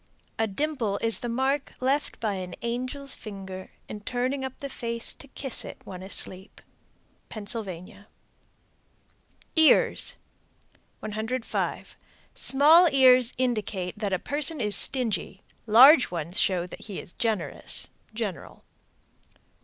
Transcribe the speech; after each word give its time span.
A 0.39 0.47
dimple 0.47 0.97
is 1.03 1.19
the 1.19 1.29
mark 1.29 1.75
left 1.79 2.19
by 2.19 2.43
the 2.43 2.65
angel's 2.65 3.13
finger 3.13 3.69
in 3.87 3.99
turning 4.01 4.43
up 4.43 4.57
the 4.57 4.67
face 4.67 5.13
to 5.13 5.27
kiss 5.27 5.63
it 5.63 5.79
when 5.83 6.01
asleep. 6.01 6.59
Pennsylvania. 7.29 8.07
EARS. 9.55 10.15
105. 11.01 11.95
Small 12.33 12.87
ears 12.91 13.33
indicate 13.37 13.95
that 13.99 14.11
a 14.11 14.17
person 14.17 14.59
is 14.59 14.75
stingy. 14.75 15.43
Large 15.67 16.09
ones 16.09 16.39
show 16.39 16.65
that 16.65 16.81
he 16.81 16.99
is 16.99 17.13
generous. 17.13 17.91
General. 18.11 18.63
106. 19.33 19.55